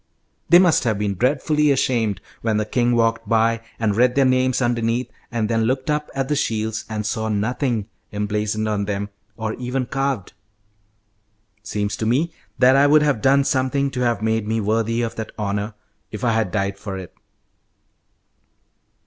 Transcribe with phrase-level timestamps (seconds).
[0.49, 4.59] They must have been dreadfully ashamed when the king walked by and read their names
[4.59, 9.53] underneath, and then looked up at the shields and saw nothing emblazoned on them or
[9.53, 10.33] even carved.
[11.61, 15.13] Seems to me that I would have done something to have made me worthy of
[15.17, 15.75] that honour
[16.09, 17.13] if I had died for it!"